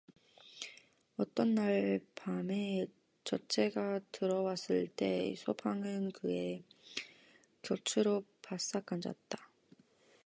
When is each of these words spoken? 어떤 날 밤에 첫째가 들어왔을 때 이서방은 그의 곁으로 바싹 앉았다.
어떤 1.17 1.53
날 1.53 1.99
밤에 2.15 2.87
첫째가 3.23 3.99
들어왔을 4.11 4.87
때 4.95 5.27
이서방은 5.27 6.09
그의 6.13 6.63
곁으로 7.61 8.23
바싹 8.41 8.91
앉았다. 8.91 9.51